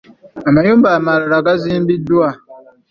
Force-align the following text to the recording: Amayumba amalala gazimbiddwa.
Amayumba 0.49 0.87
amalala 0.97 1.37
gazimbiddwa. 1.47 2.27